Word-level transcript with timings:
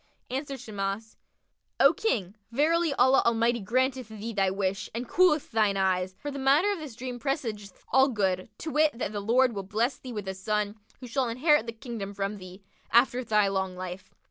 Answered 0.31 0.59
Shimas, 0.59 1.15
"O 1.79 1.93
King, 1.93 2.33
verily 2.51 2.91
Allah 2.95 3.21
Almighty 3.23 3.59
granteth 3.61 4.07
thee 4.09 4.33
thy 4.33 4.49
wish 4.49 4.89
and 4.95 5.07
cooleth 5.07 5.51
thine 5.51 5.77
eyes; 5.77 6.15
for 6.17 6.31
the 6.31 6.39
matter 6.39 6.71
of 6.71 6.79
this 6.79 6.95
dream 6.95 7.19
presageth 7.19 7.83
all 7.91 8.07
good, 8.07 8.49
to 8.57 8.71
wit, 8.71 8.97
that 8.97 9.11
the 9.11 9.19
Lord 9.19 9.53
will 9.53 9.61
bless 9.61 9.97
thee 9.99 10.11
with 10.11 10.27
a 10.27 10.33
son, 10.33 10.75
who 11.01 11.07
shall 11.07 11.29
inherit 11.29 11.67
the 11.67 11.71
Kingdom 11.71 12.15
from 12.15 12.37
thee, 12.37 12.63
after 12.91 13.23
thy 13.23 13.47
long 13.47 13.75
life. 13.75 14.09